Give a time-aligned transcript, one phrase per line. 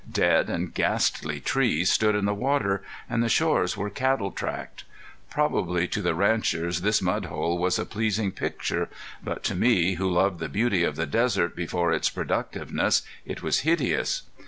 [0.11, 4.83] Dead and ghastly trees stood in the water, and the shores were cattle tracked.
[5.29, 8.89] Probably to the ranchers this mud hole was a pleasing picture,
[9.23, 13.59] but to me, who loved the beauty of the desert before its productiveness, it was
[13.59, 14.23] hideous.